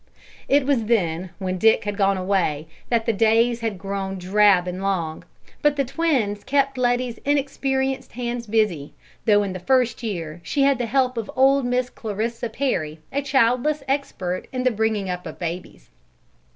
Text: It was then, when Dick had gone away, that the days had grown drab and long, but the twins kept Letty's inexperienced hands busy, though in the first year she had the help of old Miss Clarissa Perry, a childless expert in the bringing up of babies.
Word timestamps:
It 0.49 0.65
was 0.65 0.85
then, 0.85 1.29
when 1.37 1.59
Dick 1.59 1.83
had 1.83 1.95
gone 1.95 2.17
away, 2.17 2.67
that 2.89 3.05
the 3.05 3.13
days 3.13 3.59
had 3.59 3.77
grown 3.77 4.17
drab 4.17 4.67
and 4.67 4.81
long, 4.81 5.23
but 5.61 5.75
the 5.75 5.85
twins 5.85 6.43
kept 6.43 6.75
Letty's 6.75 7.19
inexperienced 7.19 8.13
hands 8.13 8.47
busy, 8.47 8.95
though 9.27 9.43
in 9.43 9.53
the 9.53 9.59
first 9.59 10.01
year 10.01 10.41
she 10.43 10.63
had 10.63 10.79
the 10.79 10.87
help 10.87 11.17
of 11.19 11.29
old 11.35 11.65
Miss 11.65 11.91
Clarissa 11.91 12.49
Perry, 12.49 12.99
a 13.13 13.21
childless 13.21 13.83
expert 13.87 14.47
in 14.51 14.63
the 14.63 14.71
bringing 14.71 15.07
up 15.07 15.27
of 15.27 15.37
babies. 15.37 15.91